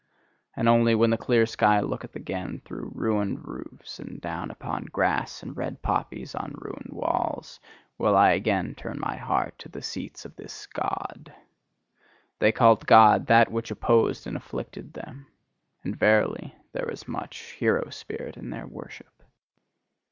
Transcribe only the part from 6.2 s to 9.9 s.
on ruined walls will I again turn my heart to the